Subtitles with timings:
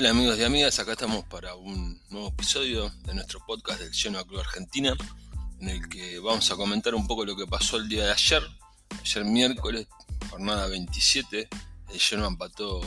[0.00, 4.24] Hola amigos y amigas, acá estamos para un nuevo episodio de nuestro podcast del Genoa
[4.24, 4.96] Club Argentina,
[5.60, 8.42] en el que vamos a comentar un poco lo que pasó el día de ayer,
[8.98, 9.88] ayer miércoles,
[10.30, 11.50] jornada 27,
[11.92, 12.80] el Genoa empató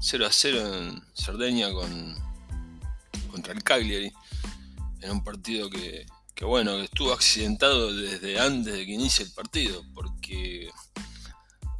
[0.00, 2.16] 0 a 0 en Cerdeña con,
[3.30, 4.10] contra el Cagliari,
[5.02, 6.06] en un partido que,
[6.40, 10.70] bueno, que estuvo accidentado desde antes de que inicie el partido, porque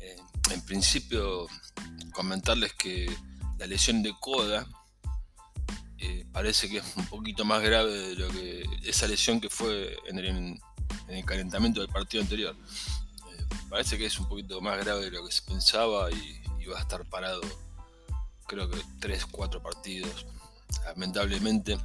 [0.01, 0.16] eh,
[0.51, 1.47] en principio
[2.13, 3.11] comentarles que
[3.61, 4.67] la lesión de coda
[5.99, 9.99] eh, parece que es un poquito más grave de lo que esa lesión que fue
[10.07, 12.57] en el, calentamiento del partido anterior.
[12.57, 16.79] Eh, parece que es un poquito más grave de lo que se pensaba y, va
[16.79, 17.41] a estar parado
[18.47, 20.25] creo que 3-4 partidos.
[20.85, 21.77] Lamentablemente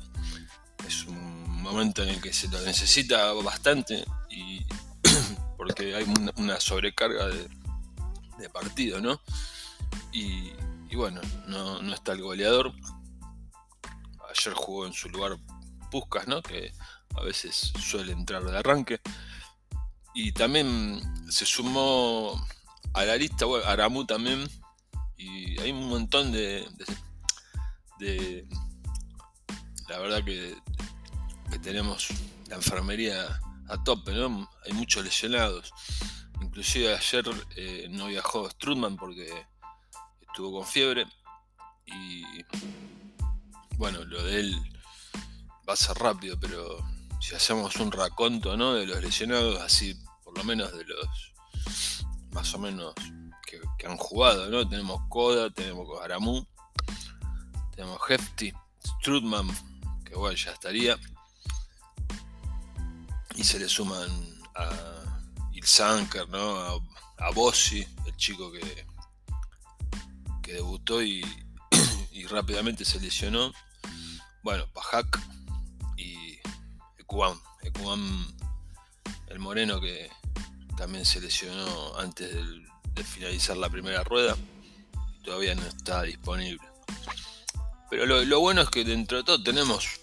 [0.87, 4.63] es un momento en el que se lo necesita bastante y
[5.57, 6.05] porque hay
[6.37, 7.49] una, sobrecarga de,
[8.37, 9.19] de partido, ¿no?
[10.13, 10.51] Y,
[10.95, 12.71] y bueno, no, está el goleador.
[14.29, 15.37] Ayer jugó en su lugar
[15.91, 16.41] Puscas, ¿no?
[16.41, 16.71] Que
[17.15, 19.01] a veces suele entrar de arranque.
[20.13, 22.41] Y también se sumó
[22.93, 24.47] a la lista, bueno, Aramu también.
[25.17, 26.65] Y hay un montón de,
[27.99, 28.47] de,
[29.89, 30.55] la verdad que,
[31.51, 32.07] que, tenemos
[32.47, 34.49] la enfermería a tope, ¿no?
[34.65, 35.73] Hay muchos lesionados.
[36.41, 37.25] Inclusive ayer
[37.57, 39.45] eh, no viajó Strutman porque
[40.35, 41.07] estuvo con fiebre
[41.85, 42.25] y
[43.77, 44.73] bueno, lo de él
[45.67, 46.77] va a ser rápido, pero
[47.21, 48.73] si hacemos un raconto ¿no?
[48.73, 51.07] de los lesionados, así por lo menos de los
[52.33, 52.93] más o menos
[53.47, 54.67] que, han jugado, ¿no?
[54.67, 56.45] Tenemos Koda, tenemos Aramu,
[57.73, 58.51] tenemos Hefty,
[58.83, 59.47] Strutman,
[60.03, 60.97] que bueno, ya estaría.
[63.35, 64.09] Y se le suman
[64.55, 64.69] a
[65.53, 66.57] Ilsanker, ¿no?
[66.59, 66.79] A,
[67.19, 68.85] a Bossi, el chico que,
[70.45, 71.23] que debutó y,
[72.29, 73.51] rápidamente se lesionó.
[74.43, 75.19] Bueno, Pajak
[75.97, 76.37] y
[76.97, 77.39] Ekuam.
[77.63, 78.33] Ekuam,
[79.27, 80.09] el moreno que
[80.77, 82.31] también se lesionó antes
[82.93, 84.37] de finalizar la primera rueda
[85.25, 86.65] todavía no está disponible.
[87.89, 89.99] Pero lo, bueno es que dentro de todo tenemos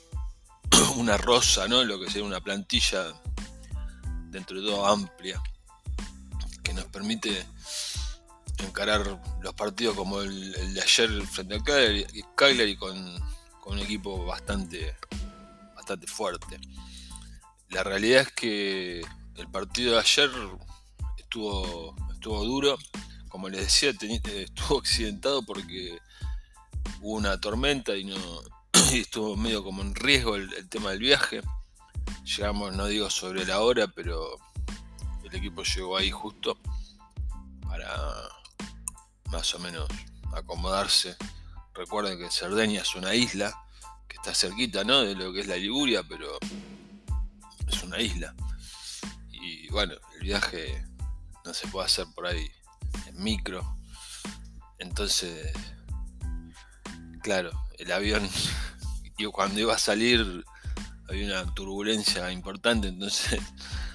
[0.96, 1.84] una rosa, ¿no?
[1.84, 3.14] Lo que sería una plantilla
[4.30, 5.40] dentro de todo amplia
[6.62, 7.46] que nos permite
[8.62, 11.64] encarar los partidos como el, de ayer frente al
[12.34, 13.18] Cagliari, con,
[13.60, 14.96] con, un equipo bastante,
[15.74, 16.58] bastante fuerte.
[17.70, 19.02] La realidad es que
[19.36, 20.30] el partido de ayer
[21.18, 22.78] estuvo, estuvo duro.
[23.28, 25.98] Como les decía, estuvo accidentado porque
[27.00, 28.16] hubo una tormenta y no
[28.92, 31.40] estuvo medio como en riesgo el, tema del viaje.
[32.24, 34.38] Llegamos, no digo sobre la hora, pero
[35.24, 36.58] el equipo llegó ahí justo
[37.62, 37.88] para
[39.32, 39.88] más o menos
[40.34, 41.16] acomodarse.
[41.74, 43.52] Recuerden que Cerdeña es una isla
[44.06, 45.00] que está cerquita ¿no?
[45.00, 46.38] de lo que es la Liguria, pero
[47.66, 48.34] es una isla.
[49.30, 50.86] Y bueno, el viaje
[51.44, 52.46] no se puede hacer por ahí
[53.06, 53.76] en micro.
[54.78, 55.50] Entonces,
[57.22, 58.28] claro, el avión,
[59.32, 60.44] cuando iba a salir
[61.08, 63.40] había una turbulencia importante, entonces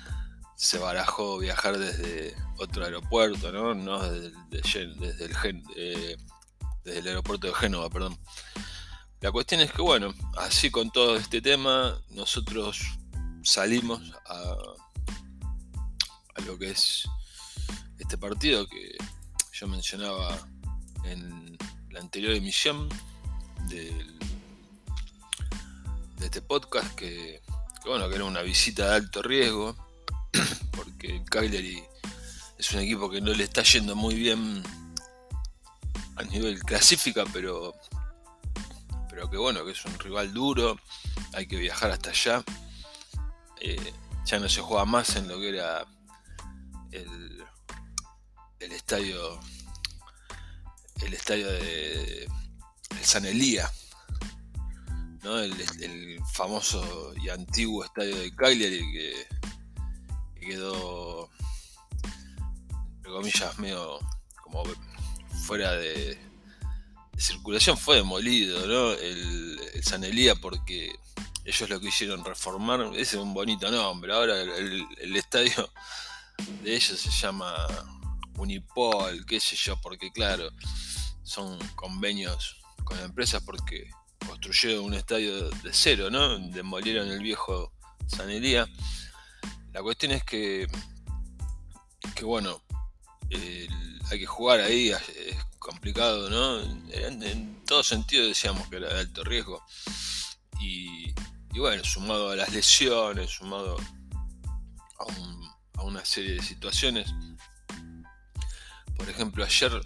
[0.56, 4.02] se barajó viajar desde otro aeropuerto, ¿no?
[4.10, 6.18] desde, el, eh,
[6.84, 8.18] desde el aeropuerto de Génova, perdón.
[9.22, 12.80] La cuestión es que, bueno, así con todo este tema, nosotros
[13.44, 14.56] salimos a,
[16.46, 17.08] lo que es
[17.98, 18.96] este partido que
[19.54, 20.38] yo mencionaba
[21.04, 21.58] en
[21.90, 22.88] la anterior emisión
[23.70, 24.20] del,
[26.18, 27.42] de este podcast, que,
[27.86, 29.76] bueno, que era una visita de alto riesgo
[30.72, 31.84] porque el Cagliari
[32.58, 34.64] es un equipo que no le está yendo muy bien
[36.16, 37.76] a nivel clasifica, pero
[39.10, 40.80] pero que bueno, que es un rival duro,
[41.34, 42.44] hay que viajar hasta allá.
[43.60, 43.94] Eh,
[44.26, 45.86] ya no se juega más en lo que era
[46.92, 47.44] el,
[48.60, 49.40] el estadio
[51.02, 52.28] el estadio de
[52.92, 53.72] el San Elía,
[55.24, 55.40] ¿no?
[55.40, 55.54] el,
[56.34, 59.28] famoso y antiguo estadio de Cagliari que
[60.40, 61.30] quedó,
[63.12, 64.00] comillas, medio
[64.42, 64.64] como
[65.46, 66.18] fuera de,
[67.18, 68.92] circulación, fue demolido, ¿no?
[68.94, 70.94] El, San Elía porque
[71.46, 75.70] ellos lo que hicieron reformar, ese es un bonito nombre, ahora el, estadio
[76.64, 77.56] de ellos se llama
[78.38, 80.50] Unipol, qué sé yo, porque claro,
[81.24, 83.90] son convenios con empresas porque
[84.28, 86.38] construyeron un estadio de cero, ¿no?
[86.38, 87.72] Demolieron el viejo
[88.08, 88.68] San Elía
[89.78, 90.66] la cuestión es que,
[92.16, 92.64] que bueno,
[93.32, 94.92] hay que jugar ahí
[95.60, 96.62] complicado, ¿no?
[96.92, 99.62] En, todo sentido decíamos que era de alto riesgo.
[100.62, 101.14] Y,
[101.58, 103.78] bueno, sumado a las lesiones, sumado
[105.76, 107.14] a, una serie de situaciones.
[108.96, 109.82] Por ejemplo, ayer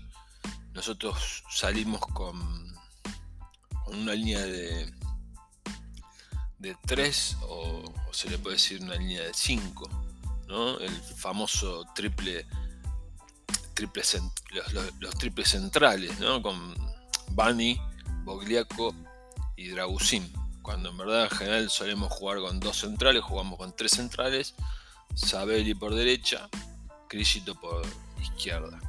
[0.73, 2.75] nosotros salimos con,
[3.83, 4.93] con una línea de,
[6.61, 9.89] de 3 o, se le puede decir una línea de 5,
[10.47, 10.77] ¿no?
[10.79, 12.45] El famoso triple,
[13.73, 14.03] triple
[14.99, 16.41] los, triples centrales, ¿no?
[16.41, 16.75] Con
[17.31, 17.79] Bani,
[18.23, 18.95] Bogliaco
[19.55, 20.31] y Dragusin.
[20.61, 24.53] Cuando en verdad en general solemos jugar con dos centrales, jugamos con tres centrales,
[25.15, 26.49] Sabelli por derecha,
[27.07, 27.81] Crisito por
[28.21, 28.79] izquierda.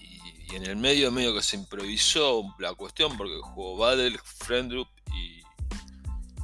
[0.00, 4.88] Y, y, en el medio medio que se improvisó la cuestión porque jugó Badel, Frendrup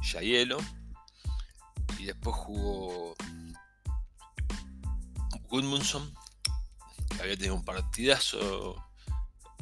[0.03, 0.57] Yayelo.
[1.99, 3.15] Y después jugó
[5.49, 6.13] Gudmundsson,
[7.19, 8.75] había tenido un partidazo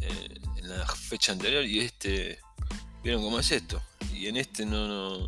[0.01, 1.63] eh, en la fecha anterior.
[1.63, 2.39] Y este,
[3.03, 3.81] vieron cómo es esto.
[4.13, 5.27] Y en este no,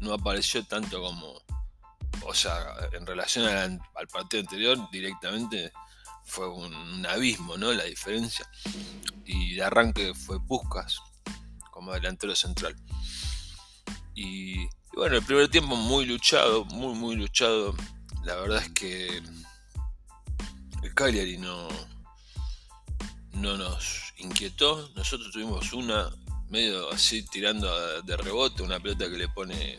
[0.00, 1.40] no, apareció tanto como.
[2.24, 5.72] O sea, en relación al, partido anterior, directamente
[6.24, 7.72] fue un, abismo, ¿no?
[7.72, 8.48] La diferencia.
[9.24, 10.98] Y de arranque fue Puskas
[11.72, 12.76] como delantero central.
[14.14, 17.74] Y, bueno, el primer tiempo muy luchado, muy, muy luchado.
[18.24, 19.20] La verdad es que
[20.82, 21.68] el Cagliari no,
[23.34, 24.90] no nos inquietó.
[24.94, 26.10] Nosotros tuvimos una
[26.48, 29.78] medio así tirando de rebote, una pelota que le pone,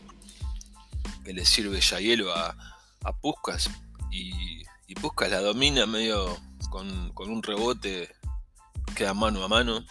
[1.24, 2.56] que le sirve ya hielo a,
[3.04, 3.70] a Puskas.
[4.10, 6.36] Y, y Puskas la domina medio
[6.70, 8.14] con, con un rebote,
[8.94, 9.84] queda mano a mano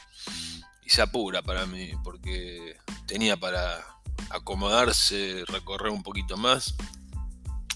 [0.85, 3.85] y se apura para mí, porque tenía para
[4.29, 6.75] acomodarse, recorrer un poquito más,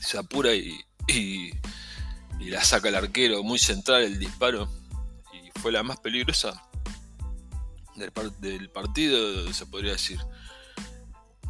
[0.01, 0.83] se apura y,
[2.45, 4.69] la saca el arquero muy central el disparo
[5.33, 6.63] y fue la más peligrosa
[7.95, 10.19] del, partido, se podría decir.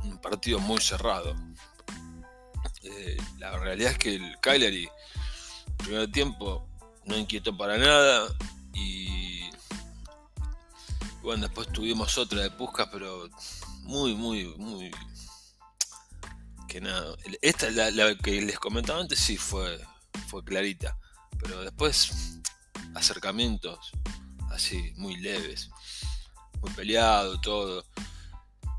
[0.03, 1.35] Un partido muy cerrado.
[2.83, 4.87] Eh, la realidad es que el Cagliari,
[5.77, 6.67] primer tiempo,
[7.05, 8.27] no inquietó para nada
[8.73, 9.49] y
[11.21, 13.29] bueno, después tuvimos otra de Pusca, pero
[13.81, 14.91] muy, muy, muy.
[16.69, 17.15] Que nada.
[17.41, 19.77] Esta, la, la que les comentaba antes, sí fue,
[20.27, 20.97] fue clarita.
[21.39, 22.39] Pero después,
[22.95, 23.91] acercamientos
[24.51, 25.69] así, muy leves.
[26.61, 27.85] Muy peleado, todo.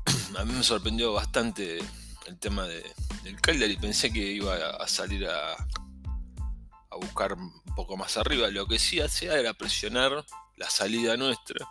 [0.37, 1.79] A mí me sorprendió bastante
[2.25, 2.83] el tema de,
[3.23, 8.49] del y Pensé que iba a, salir a, a buscar un poco más arriba.
[8.49, 10.25] Lo que sí hacía era presionar
[10.57, 11.67] la salida nuestra.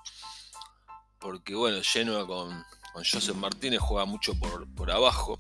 [1.21, 5.38] Porque bueno, lleno con con Joseph Martínez juega mucho por, abajo.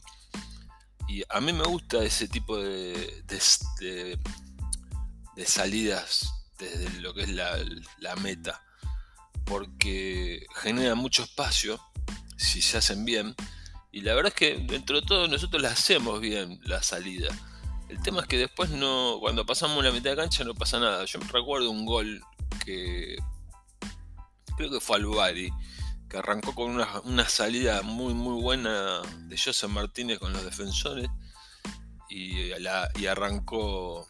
[1.08, 4.18] Y a mí me gusta ese tipo de, de,
[5.46, 8.62] salidas desde lo que es la, meta.
[9.46, 11.80] Porque genera mucho espacio
[12.36, 13.34] si se hacen bien.
[13.90, 17.28] Y la verdad es que dentro de todo nosotros la hacemos bien la salida.
[17.88, 21.06] El tema es que después no, cuando pasamos la mitad de cancha no pasa nada.
[21.06, 22.22] Yo me recuerdo un gol
[22.66, 23.16] que
[24.58, 25.50] creo que fue al Bari
[26.08, 31.08] que arrancó con una, salida muy muy buena de José Martínez con los defensores
[32.08, 32.52] y,
[32.96, 34.08] y arrancó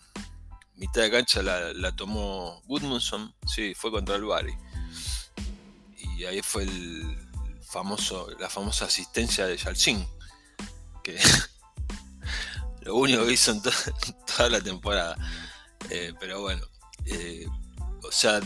[0.79, 4.55] mitad de cancha la, tomó Gudmundsson, sí, fue contra el Bari.
[6.17, 7.19] Y ahí fue el
[7.63, 10.07] famoso, la famosa asistencia de Yalcin,
[11.03, 11.19] que
[12.83, 15.17] lo único que hizo en toda la temporada.
[15.91, 16.65] Eh, pero bueno,
[17.07, 17.47] eh,
[18.03, 18.41] o sea,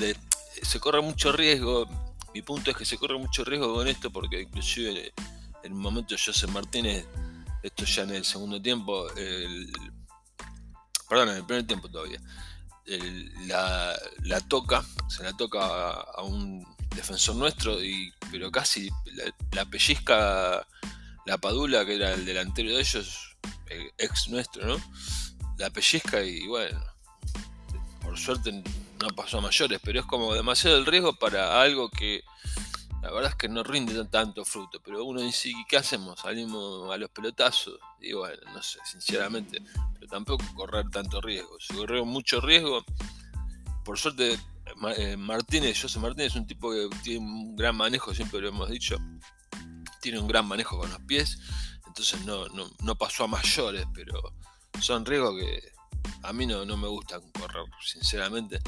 [0.62, 1.87] se corre mucho riesgo
[2.34, 5.12] mi punto es que se corre mucho riesgo con esto porque inclusive
[5.62, 7.06] en un momento José Martínez,
[7.62, 9.06] esto ya en el segundo tiempo,
[11.08, 12.20] perdón, en el primer tiempo todavía,
[13.46, 18.90] la, toca, se la toca a, un defensor nuestro, y, pero casi
[19.52, 20.66] la, pellizca
[21.26, 23.36] la Padula, que era el delantero de ellos,
[23.98, 24.76] ex nuestro, ¿no?
[25.58, 26.82] La pellizca y bueno,
[28.02, 28.62] por suerte
[29.02, 32.23] no pasó a mayores, pero es como demasiado el riesgo para algo que
[33.02, 34.80] la verdad es que no rinde tanto fruto.
[34.82, 36.21] Pero uno dice, ¿qué hacemos?
[36.21, 37.78] Salimos a los pelotazos.
[38.00, 39.61] Y bueno, no sé, sinceramente,
[39.94, 41.59] pero tampoco correr tanto riesgo.
[41.61, 42.85] Se corrió mucho riesgo.
[43.85, 44.38] Por suerte,
[44.97, 48.71] eh, Martínez, José Martínez es un tipo que tiene un gran manejo, siempre lo hemos
[48.71, 48.97] dicho.
[50.00, 51.40] Tiene un gran manejo con los pies.
[51.88, 54.32] Entonces no, no pasó a mayores, pero
[54.80, 55.73] son riesgos que
[56.23, 58.61] a mí no, no me gustan correr, sinceramente.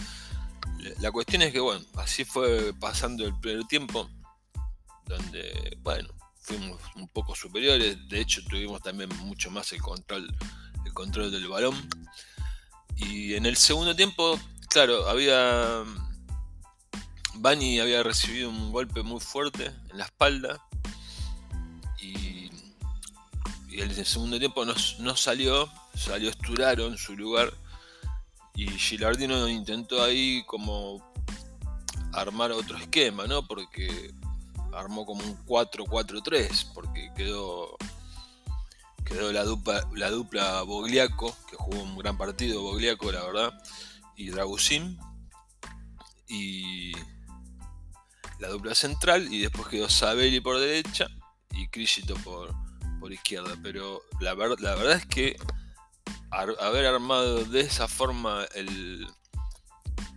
[1.00, 4.08] La cuestión es que, bueno, así fue pasando el primer tiempo,
[5.06, 6.08] donde, bueno,
[6.40, 7.96] fuimos un poco superiores.
[8.08, 10.34] De hecho, tuvimos también mucho más el control,
[10.84, 11.74] el control del balón.
[12.96, 14.38] Y en el segundo tiempo,
[14.68, 15.84] claro, había
[17.36, 20.60] Bani había recibido un golpe muy fuerte en la espalda
[22.00, 22.50] y,
[23.68, 27.52] y el segundo tiempo no, salió, salió Esturaro en su lugar
[28.54, 31.02] y Gilardino intentó ahí como
[32.12, 33.46] armar otro esquema, ¿no?
[33.46, 34.12] Porque
[34.72, 37.76] armó como un 4-4-3, porque quedó
[39.04, 43.62] quedó la dupla, la dupla Bogliaco, que jugó un gran partido Bogliaco, la verdad,
[44.16, 44.98] y Dragusin.
[46.26, 46.92] Y
[48.38, 51.06] la dupla central, y después quedó Sabelli por derecha
[51.50, 52.54] y Crisito por,
[52.98, 53.56] por izquierda.
[53.62, 55.36] Pero la, la verdad es que
[56.34, 59.06] haber armado de esa forma el,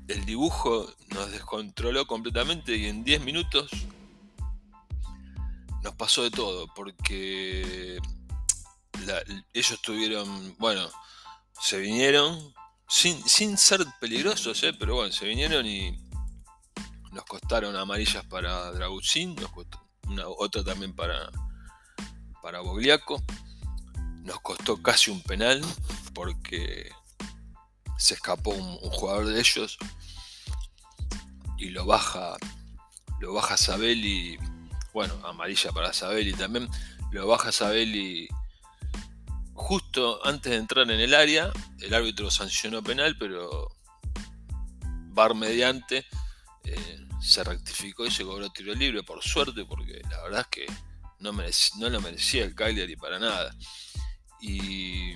[0.07, 3.69] el dibujo nos descontroló completamente y en 10 minutos
[5.83, 7.99] nos pasó de todo, porque
[9.53, 10.89] ellos tuvieron, bueno,
[11.61, 12.53] se vinieron
[12.87, 14.73] sin, sin ser peligrosos, ¿eh?
[14.73, 15.97] pero bueno, se vinieron y
[17.11, 21.29] nos costaron amarillas para Dragusin, nos costó una, otra también para,
[22.41, 23.21] para Bogliaco.
[24.27, 25.63] Nos costó casi un penal
[26.13, 26.91] porque
[27.97, 29.77] se escapó un, jugador de ellos
[31.57, 32.35] y lo baja
[33.21, 34.37] lo baja Sabelli
[34.93, 36.67] bueno amarilla para Sabelli también
[37.11, 38.27] lo baja Sabelli
[39.53, 43.69] justo antes de entrar en el área, el árbitro sancionó penal, pero
[45.09, 46.05] bar mediante
[46.65, 50.73] eh, se rectificó y se cobró tiro libre, por suerte, porque la verdad es que
[51.19, 53.55] no, no lo merecía el Cagliari para nada.
[54.39, 55.15] Y,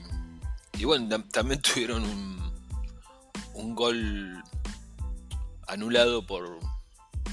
[0.83, 2.53] bueno, también tuvieron un,
[3.53, 4.43] un gol
[5.67, 6.59] anulado por,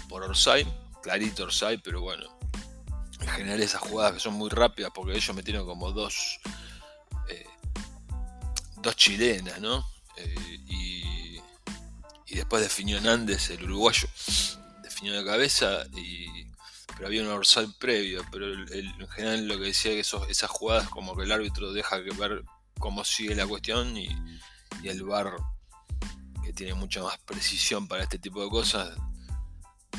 [0.09, 0.66] por Orsay,
[1.02, 2.26] clarito Orsay, pero bueno,
[3.21, 6.40] en general esas jugadas que son muy rápidas, porque ellos metieron como dos
[8.83, 9.87] dos chilenas, ¿no?
[10.16, 11.40] Eh, y,
[12.35, 14.09] después definió Nández, el uruguayo,
[14.83, 16.38] definió de cabeza, y,
[16.98, 21.14] pero había un orsal previo, pero en general lo que decía que esas jugadas como
[21.14, 22.42] que el árbitro deja que ver
[22.80, 24.08] cómo sigue la cuestión y,
[24.82, 25.36] el VAR,
[26.44, 28.96] que tiene mucha más precisión para este tipo de cosas,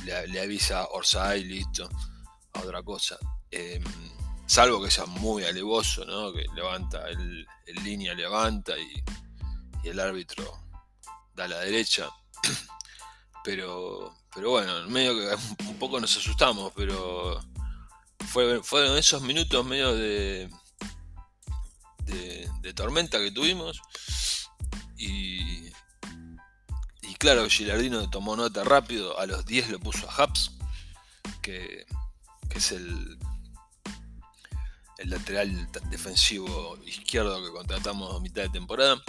[0.04, 1.90] le, avisa Orsay, listo,
[2.54, 3.18] a otra cosa.
[3.50, 3.84] Em,
[4.46, 6.34] salvo que sea muy alevoso, ¿no?
[6.34, 7.48] que levanta el,
[7.82, 9.02] línea, levanta y,
[9.88, 10.60] el árbitro
[11.34, 12.10] da la derecha.
[13.44, 17.40] Pero, pero bueno, medio que un poco nos asustamos, pero
[18.28, 20.50] fue, fueron esos minutos medio de,
[22.06, 23.82] de, tormenta que tuvimos.
[24.98, 25.68] Y,
[27.02, 30.52] y claro, Gilardino tomó nota rápido, a los 10 lo puso a Haps,
[31.42, 31.86] que,
[32.50, 33.18] que es el,
[35.00, 39.02] el lateral defensivo izquierdo que contratamos a mitad de temporada.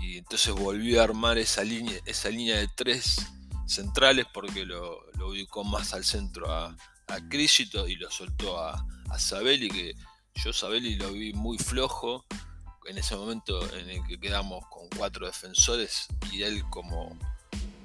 [0.00, 3.18] Y entonces volvió a armar esa línea, esa línea de tres
[3.68, 6.76] centrales porque lo, ubicó más al centro a,
[7.08, 9.94] a y lo soltó a, a Sabelli, que
[10.34, 12.24] yo Sabelli lo vi muy flojo
[12.86, 17.16] en ese momento en el que quedamos con cuatro defensores y él como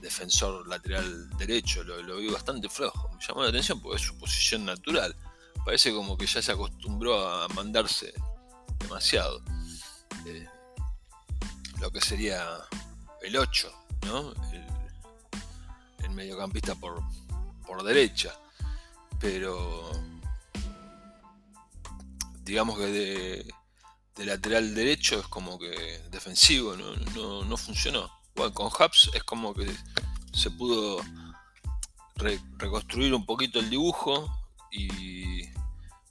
[0.01, 3.09] defensor lateral derecho lo, lo vi bastante flojo.
[3.13, 5.15] Me llamó la atención porque es su posición natural
[5.63, 8.13] parece como que ya se acostumbró a mandarse
[8.79, 9.41] demasiado.
[10.25, 10.47] Eh,
[11.79, 12.45] lo que sería
[13.21, 13.71] el 8,
[14.05, 14.33] ¿no?
[16.13, 17.01] Mediocampista por,
[17.65, 18.33] por derecha.
[19.19, 19.91] Pero
[22.43, 22.85] digamos que
[24.15, 28.09] de, lateral derecho es como que defensivo, no, funcionó.
[28.35, 29.71] Bueno, con Hubs es como que
[30.33, 31.01] se pudo
[32.57, 34.29] reconstruir un poquito el dibujo
[34.71, 35.41] y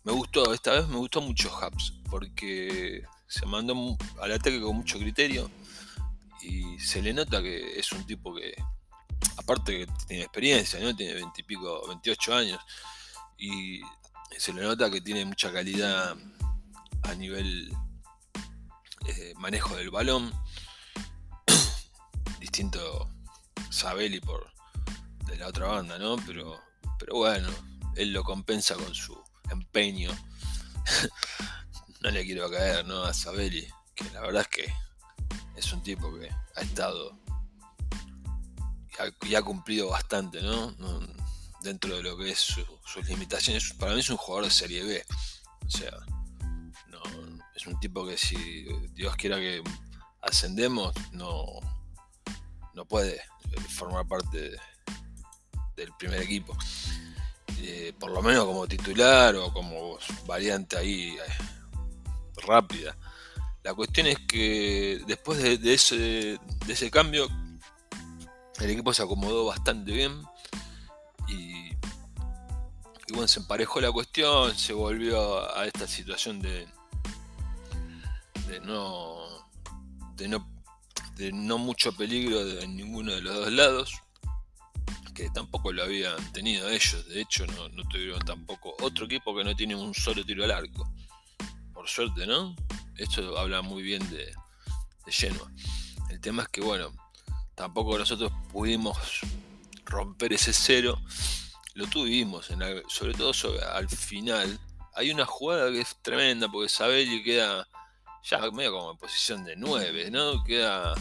[0.04, 4.98] me gustó, esta vez me gustó mucho Hubs, porque se mandó al ataque con mucho
[4.98, 5.50] criterio
[6.42, 8.54] y se le nota que es un tipo que,
[9.36, 10.94] aparte que tiene experiencia, ¿no?
[10.94, 12.60] tiene 20 y pico, 28 años,
[13.38, 13.80] y
[14.38, 16.16] se le nota que tiene mucha calidad
[17.02, 17.74] a nivel
[19.06, 20.32] eh, manejo del balón,
[22.40, 23.10] distinto
[23.70, 24.52] Sabelli por
[25.26, 26.16] de la otra banda, ¿no?
[26.26, 26.60] Pero,
[26.98, 27.48] pero bueno,
[27.96, 29.18] él lo compensa con su
[29.50, 30.10] empeño.
[32.00, 33.04] no le quiero caer, ¿no?
[33.04, 34.74] A Sabelli, que la verdad es que
[35.56, 37.21] es un tipo que ha estado
[39.22, 40.74] y ha, cumplido bastante, ¿no?
[41.62, 43.72] Dentro de lo que es sus limitaciones.
[43.74, 45.04] Para mí es un jugador de Serie B.
[45.66, 45.92] O sea,
[47.54, 49.62] es un tipo que si Dios quiera que
[50.20, 51.44] ascendemos, no,
[52.74, 53.20] no puede
[53.68, 54.56] formar parte
[55.76, 56.56] del primer equipo.
[57.58, 62.96] Eh, por lo menos como titular o como variante ahí eh, rápida.
[63.62, 67.28] La cuestión es que después de ese cambio,
[68.62, 70.22] el equipo se acomodó bastante bien
[71.28, 71.70] y
[73.12, 76.66] bueno, se emparejó la cuestión, se volvió a esta situación de,
[78.62, 79.18] no,
[80.16, 80.48] de no,
[81.16, 83.92] de no mucho peligro de ninguno de los dos lados,
[85.14, 89.54] que tampoco lo habían tenido ellos, de hecho no, tuvieron tampoco otro equipo que no
[89.54, 90.90] tiene un solo tiro al arco,
[91.74, 92.56] por suerte, ¿no?
[92.96, 94.32] Esto habla muy bien de,
[95.06, 95.32] de.
[96.08, 96.92] El tema es que, bueno,
[97.54, 99.20] tampoco nosotros pudimos
[99.84, 100.98] romper ese cero
[101.74, 102.48] lo tuvimos,
[102.88, 103.32] sobre todo
[103.72, 104.58] al final.
[104.94, 107.66] Hay una jugada que es tremenda porque Sabelli queda
[108.24, 110.44] ya medio como en posición de 9, ¿no?
[110.44, 110.94] Queda,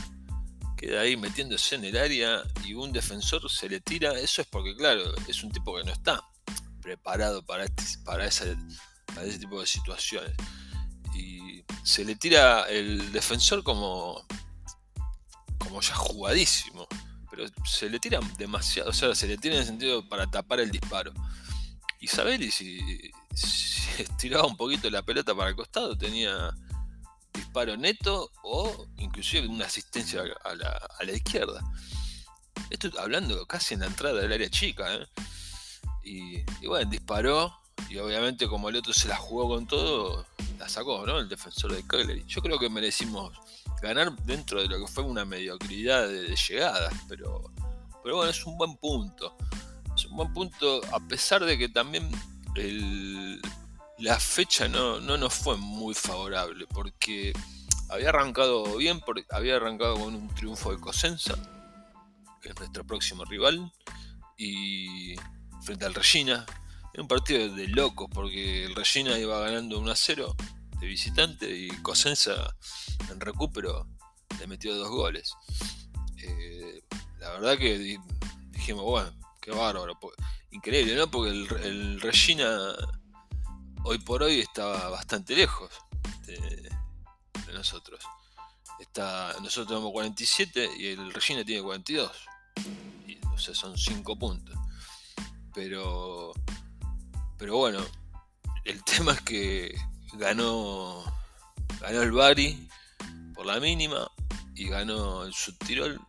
[0.78, 4.18] queda ahí metiéndose en el área y un defensor se le tira.
[4.18, 6.24] Eso es porque, claro, es un tipo que no está
[6.82, 8.56] preparado para, este, para, ese
[9.40, 10.34] tipo de situaciones.
[11.14, 14.26] Y se le tira el defensor como,
[15.62, 16.88] como ya jugadísimo
[17.32, 20.60] pero se le tira demasiado, o sea, se le tira en el sentido para tapar
[20.60, 21.14] el disparo.
[22.02, 22.80] Isabeli, si,
[23.98, 26.52] estiraba un poquito la pelota para el costado, tenía
[27.34, 31.62] disparo neto o inclusive una asistencia a la, a la izquierda.
[32.70, 34.94] Esto hablando casi en la entrada del área chica.
[34.94, 35.08] ¿eh?
[36.04, 37.58] Y, bueno, disparó
[37.90, 40.26] y obviamente como el otro se la jugó con todo,
[40.60, 41.20] la sacó, ¿no?
[41.20, 42.24] El defensor de Cagliari.
[42.28, 43.34] Yo creo que merecimos
[43.82, 47.52] ganar dentro de lo que fue una mediocridad de, llegadas, pero,
[48.04, 49.36] pero bueno, es un buen punto.
[49.96, 52.10] Es un buen punto, a pesar de que también
[53.98, 57.34] la fecha no, no nos fue muy favorable, porque
[57.90, 61.36] había arrancado bien, porque había arrancado con un triunfo de Cosenza,
[62.42, 63.72] que es nuestro próximo rival,
[64.38, 65.16] y
[65.62, 66.46] frente al Regina.
[66.94, 70.36] Era un partido de locos, porque el Regina iba ganando 1 a 0
[70.80, 72.56] de visitante y Cosenza
[73.10, 73.88] en recupero
[74.40, 75.34] le metió dos goles.
[76.18, 76.82] Eh,
[77.20, 78.00] la verdad que
[78.52, 79.98] dijimos, bueno, qué bárbaro.
[80.52, 81.10] Increíble, ¿no?
[81.10, 82.74] Porque el, Regina
[83.84, 85.72] hoy por hoy estaba bastante lejos
[86.26, 86.70] de,
[87.54, 88.04] nosotros.
[88.80, 92.12] Está, nosotros tenemos 47 y el Regina tiene 42.
[93.08, 94.56] Y, o sea, son 5 puntos.
[95.54, 96.34] Pero,
[97.42, 97.84] pero bueno,
[98.66, 99.76] el tema es que
[100.14, 101.04] ganó,
[101.80, 102.70] ganó el Bari
[103.34, 104.10] por la mínima
[104.54, 106.00] y ganó el Subtirol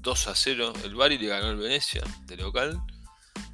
[0.00, 0.72] 2 eh, a 0.
[0.82, 2.82] El Bari le ganó al Venecia de local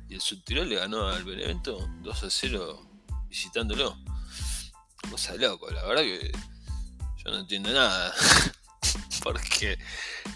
[0.08, 2.90] y el Subtirol le ganó al Benevento 2 a 0
[3.28, 3.98] visitándolo.
[5.10, 6.32] Cosa loco, la verdad que
[7.22, 8.14] yo no entiendo nada.
[9.22, 9.78] Porque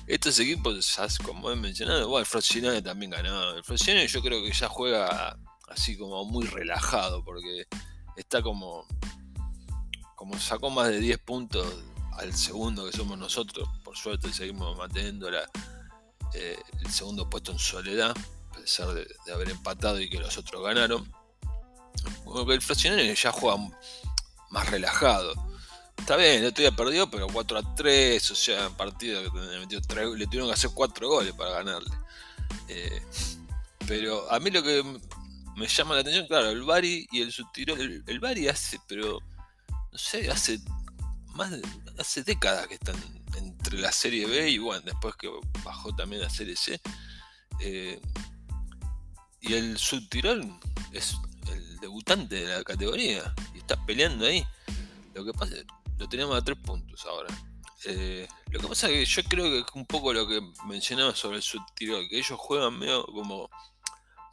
[0.06, 3.52] estos equipos, como he mencionado, bueno, el Frosinone también ganó.
[3.52, 7.66] El Frosinone yo creo que ya juega así como muy relajado porque
[8.16, 8.86] está como,
[10.16, 11.66] como sacó más de 10 puntos
[12.12, 15.28] al segundo que somos nosotros, por suerte seguimos manteniendo
[16.34, 18.14] eh, el segundo puesto en soledad,
[18.50, 21.12] a pesar de, haber empatado y que los otros ganaron.
[22.48, 23.56] el Frosinone ya juega
[24.50, 25.34] más relajado.
[25.96, 30.26] Está bien, el otro día perdió, pero 4 a 3, o sea, partido que le,
[30.26, 31.96] tuvieron que hacer 4 goles para ganarle.
[32.68, 33.02] Eh,
[33.86, 34.82] pero a mí lo que
[35.56, 37.74] me llama la atención, claro, el Bari y el subtiro.
[37.74, 39.20] El, Bari hace, pero
[39.92, 40.60] no sé, hace
[41.34, 41.62] más de,
[41.98, 42.96] hace décadas que están
[43.36, 45.28] entre la serie B y bueno, después que
[45.64, 46.80] bajó también la serie C.
[47.60, 48.00] Eh,
[49.40, 50.58] y el subtirol
[50.92, 51.16] es
[51.52, 54.44] el debutante de la categoría y está peleando ahí.
[55.14, 55.54] Lo que pasa
[55.98, 57.32] lo tenemos a tres puntos ahora.
[57.86, 61.14] Eh, lo que pasa es que yo creo que es un poco lo que mencionaba
[61.14, 63.50] sobre el subtirol, que ellos juegan medio como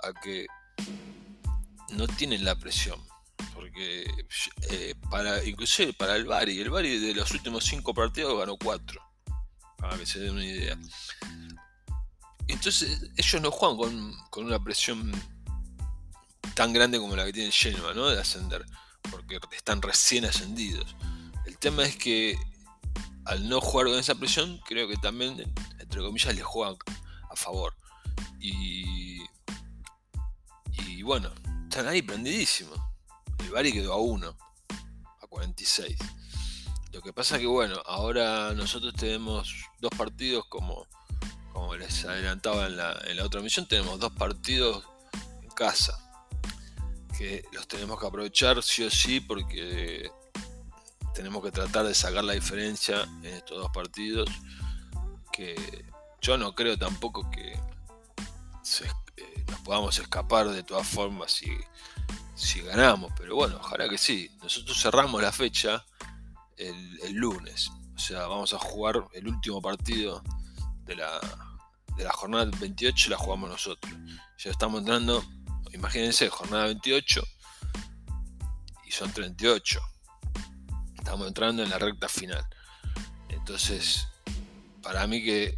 [0.03, 0.47] a que
[1.91, 2.99] no tienen la presión.
[3.53, 4.05] Porque
[4.69, 9.01] eh, para, inclusive para el Bari, el Bari de los últimos cinco partidos ganó cuatro.
[9.77, 10.77] Para que se den una idea.
[12.47, 13.77] Entonces ellos no juegan
[14.29, 15.11] con, una presión
[16.53, 18.07] tan grande como la que tiene Genoa, ¿no?
[18.07, 18.65] De ascender.
[19.09, 20.95] Porque están recién ascendidos.
[21.45, 22.37] El tema es que
[23.25, 26.75] al no jugar con esa presión, creo que también, entre comillas, les juegan
[27.29, 27.75] a favor.
[28.39, 29.21] Y,
[31.01, 31.31] y bueno,
[31.63, 32.79] están ahí prendidísimos.
[33.39, 34.37] El Bari quedó a 1,
[35.19, 35.97] a 46.
[36.91, 40.85] Lo que pasa que bueno, ahora nosotros tenemos dos partidos como,
[41.53, 44.85] como les adelantaba en la, en la otra misión, tenemos dos partidos
[45.41, 45.97] en casa.
[47.17, 50.11] Que los tenemos que aprovechar sí o sí porque
[51.15, 54.29] tenemos que tratar de sacar la diferencia en estos dos partidos.
[55.31, 55.83] Que
[56.21, 57.59] yo no creo tampoco que
[58.61, 58.85] se,
[59.51, 61.51] nos podamos escapar de todas formas si,
[62.35, 63.11] si ganamos.
[63.17, 64.31] Pero bueno, ojalá que sí.
[64.41, 65.85] Nosotros cerramos la fecha
[66.57, 67.69] el, lunes.
[67.95, 70.23] O sea, vamos a jugar el último partido
[70.85, 71.19] de la,
[71.95, 73.93] de la jornada 28, la jugamos nosotros.
[74.37, 75.23] Ya estamos entrando
[75.73, 77.23] imagínense, jornada 28
[78.85, 79.79] y son 38.
[80.97, 82.45] Estamos entrando en la recta final.
[83.29, 84.07] Entonces,
[84.81, 85.55] para mí que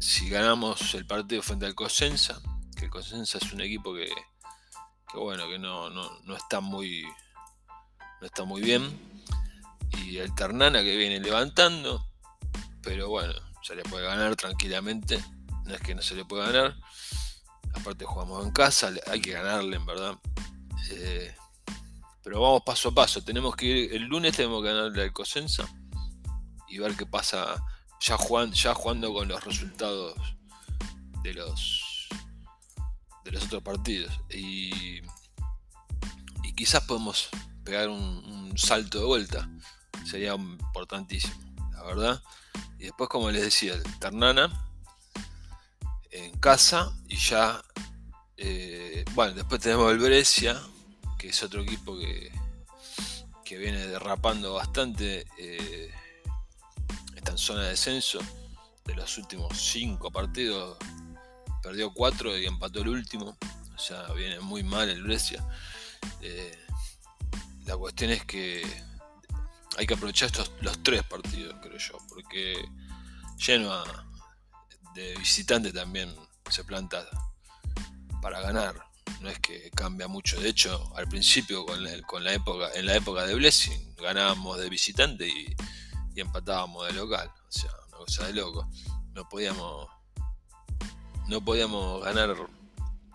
[0.00, 2.40] si ganamos el partido frente al Cosenza,
[2.84, 4.12] que el Cosenza es un equipo que,
[5.14, 7.04] bueno, que no, no, está muy
[8.20, 8.82] no está muy bien.
[10.04, 12.06] Y el Ternana que viene levantando,
[12.82, 15.22] pero bueno, se le puede ganar tranquilamente.
[15.64, 16.76] No es que no se le pueda ganar.
[17.74, 20.18] Aparte jugamos en casa, hay que ganarle en verdad.
[20.90, 21.34] Eh,
[22.22, 23.22] pero vamos paso a paso.
[23.22, 25.66] Tenemos que ir, el lunes tenemos que ganarle al Cosenza
[26.68, 27.64] y ver qué pasa
[28.00, 28.18] ya,
[28.52, 30.14] ya jugando con los resultados
[31.22, 31.83] de los
[33.24, 34.12] de los otros partidos.
[34.30, 35.00] Y,
[36.42, 37.28] y quizás podemos
[37.64, 39.50] pegar un, salto de vuelta.
[40.04, 41.34] Sería importantísimo,
[41.72, 42.22] la verdad.
[42.78, 44.48] Y después, como les decía, Ternana
[46.12, 47.60] en casa y ya,
[48.36, 50.60] eh, bueno, después tenemos el Brescia,
[51.18, 52.30] que es otro equipo que,
[53.44, 55.26] que viene derrapando bastante.
[55.38, 55.90] Eh,
[57.16, 58.20] está en zona de descenso.
[58.84, 60.76] De los últimos cinco partidos,
[61.64, 63.38] perdió cuatro y empató el último.
[63.74, 65.42] O sea, viene muy mal el Brescia.
[66.20, 66.58] Eh,
[67.64, 68.62] la cuestión es que
[69.78, 72.62] hay que aprovechar estos los tres partidos, creo yo, porque
[73.38, 74.06] Genoa
[74.94, 76.14] de visitante también
[76.50, 77.08] se planta
[78.20, 78.84] para ganar.
[79.20, 80.38] No es que cambia mucho.
[80.38, 85.26] De hecho, al principio con la, época, en la época de Blessing, ganábamos de visitante
[85.26, 85.56] y,
[86.14, 87.28] empatábamos de local.
[87.48, 88.68] O sea, una cosa de loco.
[89.14, 89.93] No podíamos.
[91.28, 92.34] No podíamos ganar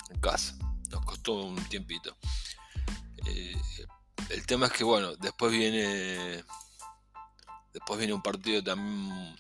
[0.09, 0.55] en casa.
[0.89, 2.15] Nos costó un tiempito.
[3.25, 3.55] Eh,
[4.29, 6.43] el tema es que bueno, después viene.
[7.73, 9.35] Después viene un partido también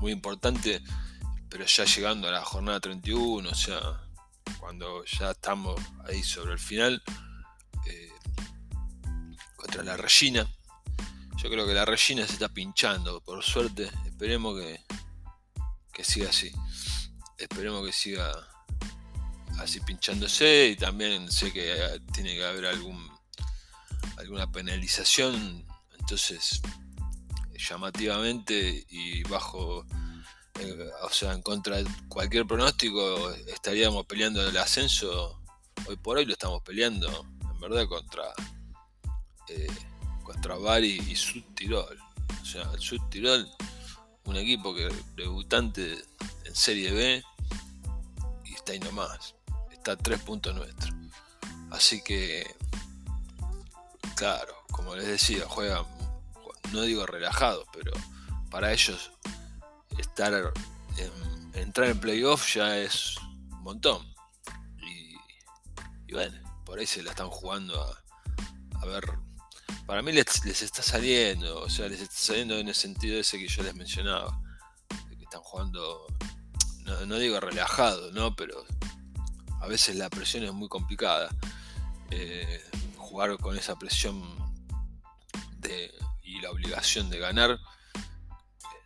[0.00, 0.82] muy importante,
[1.48, 3.80] pero ya llegando a la jornada 31, o sea,
[4.58, 7.02] cuando ya estamos ahí sobre el final,
[7.86, 8.12] eh,
[9.56, 10.46] contra la Regina.
[11.36, 14.84] Yo creo que la Regina se está pinchando, por suerte, esperemos que,
[15.92, 16.50] que siga así.
[17.38, 18.32] Esperemos que siga
[19.58, 23.14] así pinchándose y también sé que tiene que haber algún
[24.16, 25.66] alguna penalización,
[25.98, 26.60] entonces
[27.56, 29.84] llamativamente y bajo,
[30.60, 35.40] eh, o sea, en contra de cualquier pronóstico, estaríamos peleando el ascenso.
[35.86, 38.24] Hoy por hoy lo estamos peleando, en verdad, contra,
[39.48, 39.66] eh,
[40.22, 41.98] contra Bari y Sud Tirol.
[42.42, 43.48] O sea, el Sud Tirol,
[44.24, 46.02] un equipo que debutante
[46.44, 47.24] en Serie B
[48.44, 49.34] y está ahí nomás.
[49.70, 50.92] Está a tres puntos nuestros.
[51.70, 52.46] Así que
[54.14, 55.84] Claro, como les decía, juegan,
[56.72, 57.90] no digo relajados, pero
[58.48, 59.10] para ellos
[59.98, 63.16] estar en, entrar en playoff ya es
[63.50, 64.14] un montón.
[66.06, 69.04] Y, bueno, por ahí se la están jugando a, ver.
[69.86, 73.48] Para mí les, está saliendo, o sea, les está saliendo en el sentido ese que
[73.48, 74.40] yo les mencionaba,
[74.88, 76.06] que están jugando,
[77.06, 78.34] no, digo relajado, ¿no?
[78.34, 78.64] Pero
[79.60, 81.28] a veces la presión es muy complicada.
[82.10, 82.62] Eh,
[82.96, 84.22] jugar con esa presión
[86.22, 87.58] y la obligación de ganar,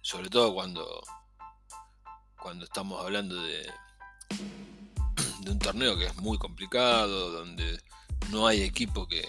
[0.02, 1.02] sobre todo cuando,
[2.40, 3.70] cuando estamos hablando de,
[5.40, 7.80] de un torneo que es muy complicado, donde
[8.30, 9.26] no hay equipo que,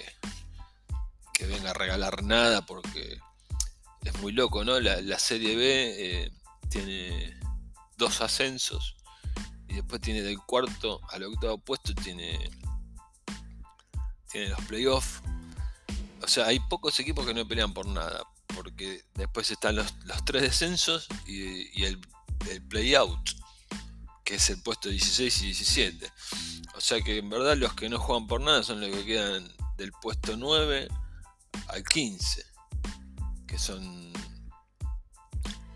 [1.40, 3.18] que venga a regalar nada porque
[4.04, 4.78] es muy loco, ¿no?
[4.82, 5.64] La, Serie B
[5.98, 6.32] eh,
[6.70, 7.40] tiene
[7.98, 8.98] dos ascensos
[9.70, 12.38] y después tiene del cuarto al octavo puesto tiene
[14.30, 15.22] tiene los playoffs.
[16.22, 18.22] O sea, hay pocos equipos que no pelean por nada.
[18.54, 19.94] Porque después están los,
[20.26, 22.02] tres descensos y, el,
[22.50, 23.30] el play-out,
[24.26, 26.12] que es el puesto 16 y 17.
[26.76, 29.50] O sea que en verdad los que no juegan por nada son los que quedan
[29.78, 30.90] del puesto 9
[31.70, 32.46] al 15.
[33.48, 34.14] Que son,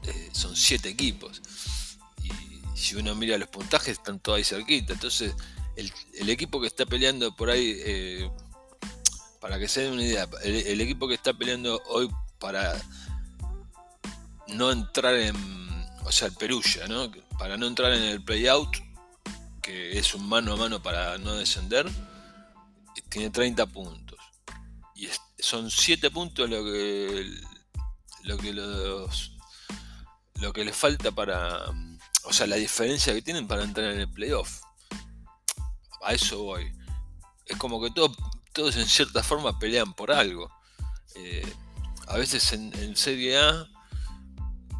[0.03, 1.41] eh, son 7 equipos.
[2.23, 4.93] Y si uno mira los puntajes, están todos ahí cerquita.
[4.93, 5.33] Entonces,
[5.75, 8.31] el, equipo que está peleando por ahí eh,
[9.39, 12.79] para que se den una idea, el, equipo que está peleando hoy para
[14.47, 15.35] no entrar en,
[16.05, 17.11] o sea, el Perugia, ¿no?
[17.37, 18.69] Para no entrar en el playout,
[19.61, 21.89] que es un mano a mano para no descender,
[23.09, 24.17] tiene 30 puntos.
[24.95, 25.07] Y
[25.43, 27.29] son 7 puntos lo que
[28.23, 29.33] lo que los
[30.35, 31.65] lo que les falta para
[32.23, 34.61] o sea, la diferencia que tienen para entrar en el playoff.
[36.01, 36.73] A eso voy.
[37.45, 38.15] Es como que todo
[38.53, 40.49] todos en cierta forma pelean por algo.
[41.15, 41.53] Eh,
[42.07, 43.67] a veces en, Serie A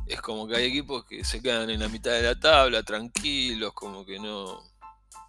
[0.08, 3.74] es como que hay equipos que se quedan en la mitad de la tabla, tranquilos,
[3.74, 4.64] como que no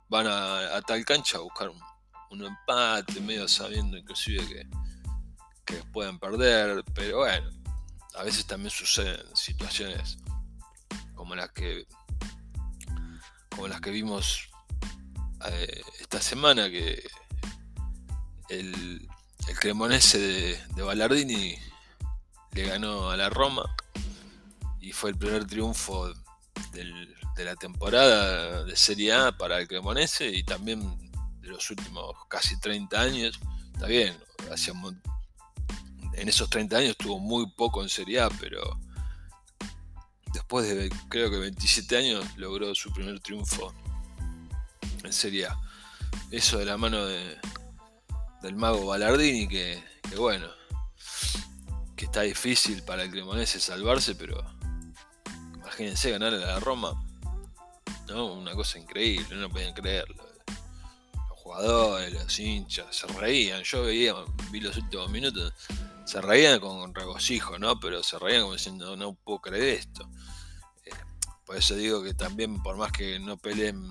[0.08, 1.72] van a, tal cancha a buscar
[2.30, 4.83] un empate, medio sabiendo inclusive que,
[5.64, 7.50] que pueden perder, pero bueno,
[8.14, 10.18] a veces también suceden situaciones
[11.14, 11.86] como las que
[13.50, 14.48] como las que vimos
[15.46, 17.02] eh, esta semana que
[18.48, 19.08] el,
[19.48, 21.56] el Cremonese de, de Ballardini
[22.52, 23.64] le ganó a la Roma
[24.80, 26.12] y fue el primer triunfo
[26.72, 30.80] de la temporada de Serie A para el Cremonese y también
[31.40, 33.40] de los últimos casi 30 años.
[33.72, 34.16] Está bien,
[36.16, 38.78] en esos 30 años estuvo muy poco en Serie A, pero
[40.32, 43.72] después de creo que 27 años logró su primer triunfo
[45.04, 45.58] en Serie A.
[46.30, 47.38] Eso de la mano de,
[48.42, 49.82] del mago Ballardini, que,
[50.16, 50.46] bueno,
[51.96, 54.44] que está difícil para el Cremonese salvarse, pero
[55.54, 56.92] imagínense ganar a la Roma.
[58.08, 58.34] ¿no?
[58.34, 60.22] Una cosa increíble, no podían creerlo.
[61.30, 63.62] Los jugadores, los hinchas, se reían.
[63.62, 64.14] Yo veía,
[64.50, 65.52] vi los últimos minutos,
[66.04, 67.78] se reían con regocijo, ¿no?
[67.80, 70.08] Pero se reían como diciendo, no puedo creer esto.
[70.84, 70.90] Eh,
[71.44, 73.82] por eso digo que también, por más que no peleen,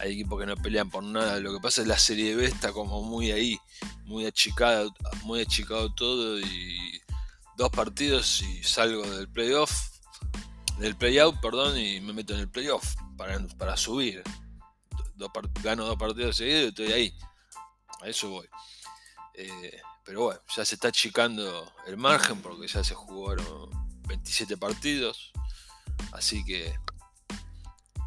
[0.00, 1.38] hay equipos que no pelean por nada.
[1.40, 3.58] Lo que pasa es que la Serie B está como muy ahí,
[4.04, 4.86] muy achicada,
[5.24, 7.00] muy achicado todo y
[7.56, 9.92] dos partidos y salgo del playoff
[10.78, 14.22] del playout, perdón, y me meto en el playoff para, para subir.
[15.62, 17.14] gano dos partidos seguidos y estoy ahí.
[18.00, 18.48] A eso voy.
[19.34, 23.70] Eh, pero bueno, ya se está achicando el margen porque ya se jugaron
[24.08, 25.32] 27 partidos.
[26.12, 26.74] Así que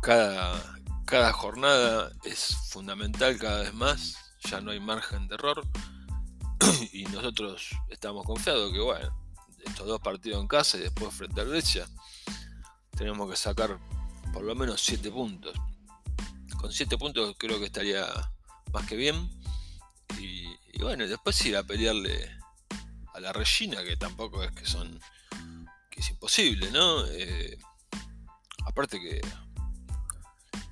[0.02, 0.62] cada,
[1.06, 4.18] cada jornada es fundamental cada vez más.
[4.50, 5.66] Ya no hay margen de error.
[6.94, 9.16] y nosotros estamos confiados que, bueno,
[9.66, 11.88] estos dos partidos en casa y después frente a Grecia
[12.92, 13.80] tenemos que sacar
[14.34, 15.56] por lo menos 7 puntos.
[16.60, 18.06] Con 7 puntos creo que estaría
[18.72, 19.30] más que bien.
[20.76, 22.38] Y, bueno, después ir a pelearle
[23.14, 25.00] a la Regina, que tampoco es que son.
[25.90, 27.06] que es imposible, ¿no?
[27.08, 27.58] Eh,
[28.66, 29.22] aparte que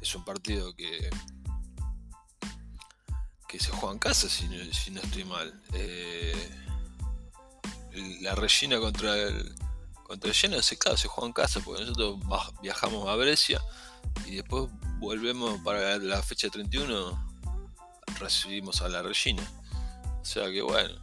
[0.01, 1.09] es un partido que.
[3.47, 5.61] que se juega en casa, si no, estoy mal.
[5.73, 6.49] Eh,
[8.21, 9.55] la Regina contra el
[10.03, 12.19] contra el Genoa se, se juega en casa, porque nosotros
[12.61, 13.61] viajamos a Brescia
[14.25, 17.35] y después volvemos para la fecha 31,
[18.19, 19.43] recibimos a la Regina.
[20.23, 20.93] O sea que bueno,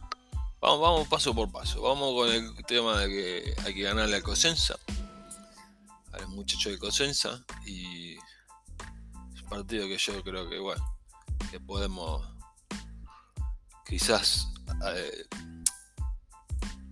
[0.59, 1.79] vamos, vamos paso por paso.
[1.83, 4.73] Vamos con el tema de que hay que ganarle a Cosenza,
[6.11, 10.83] al muchacho de Cosenza, y es un partido que yo creo que bueno,
[11.51, 12.27] que podemos
[13.85, 14.47] quizás
[14.87, 15.27] eh,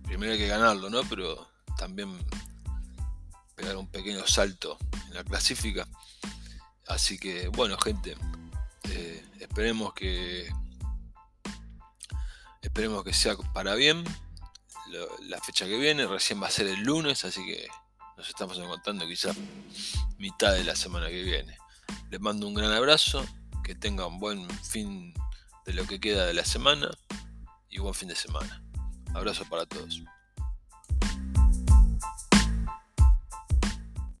[0.04, 1.02] primero hay que ganarlo, ¿no?
[1.10, 2.16] Pero también
[3.56, 5.88] pegar un pequeño salto en la clasifica.
[6.86, 8.16] Así que bueno gente,
[8.84, 10.48] eh, esperemos que
[12.60, 14.04] esperemos que sea para bien.
[15.28, 17.68] la fecha que viene recién va a ser el lunes, así que
[18.16, 19.36] nos estamos encontrando quizás
[20.18, 21.56] mitad de la semana que viene.
[22.10, 23.24] Les mando un gran abrazo,
[23.64, 25.14] que tengan un buen fin
[25.64, 26.90] de lo que queda de la semana
[27.68, 28.62] y buen fin de semana.
[29.14, 30.02] Abrazo para todos.